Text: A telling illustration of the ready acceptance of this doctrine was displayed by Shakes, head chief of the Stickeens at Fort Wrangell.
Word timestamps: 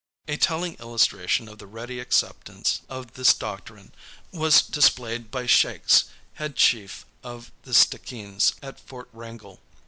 A 0.27 0.35
telling 0.35 0.77
illustration 0.79 1.47
of 1.47 1.59
the 1.59 1.67
ready 1.67 1.99
acceptance 1.99 2.81
of 2.89 3.13
this 3.13 3.35
doctrine 3.35 3.91
was 4.31 4.63
displayed 4.63 5.29
by 5.29 5.45
Shakes, 5.45 6.05
head 6.41 6.55
chief 6.55 7.05
of 7.23 7.51
the 7.65 7.73
Stickeens 7.75 8.53
at 8.63 8.79
Fort 8.79 9.09
Wrangell. 9.13 9.59